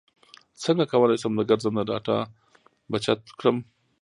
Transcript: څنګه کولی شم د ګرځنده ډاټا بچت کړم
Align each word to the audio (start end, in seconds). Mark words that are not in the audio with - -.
څنګه 0.63 0.85
کولی 0.91 1.17
شم 1.21 1.33
د 1.37 1.41
ګرځنده 1.49 1.83
ډاټا 1.89 2.17
بچت 2.91 3.19
کړم 3.39 3.57